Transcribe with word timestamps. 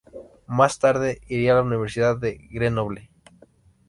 Más 0.47 0.79
tarde 0.79 1.21
iría 1.27 1.51
a 1.53 1.57
la 1.57 1.61
Universidad 1.61 2.17
de 2.17 2.39
Grenoble. 2.49 3.11